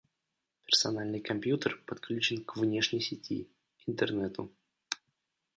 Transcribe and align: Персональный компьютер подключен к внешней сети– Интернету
Персональный 0.65 1.19
компьютер 1.19 1.79
подключен 1.85 2.43
к 2.43 2.57
внешней 2.57 3.01
сети– 3.01 3.47
Интернету 3.85 4.51